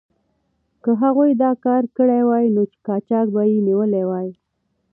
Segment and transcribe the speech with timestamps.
[0.83, 4.29] که هغوی دا کار کړی وای، نو قاچاق به یې نیولی وای.